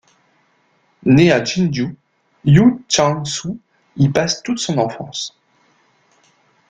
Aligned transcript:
Né 1.03 1.31
à 1.31 1.43
Jinju, 1.43 1.95
Huh 2.45 2.83
Chang-Soo 2.89 3.59
y 3.97 4.09
passe 4.09 4.41
toute 4.41 4.57
son 4.57 4.79
enfance. 4.79 5.39